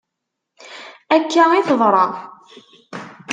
Akka 1.15 1.43
i 1.59 1.61
teḍra. 1.67 2.05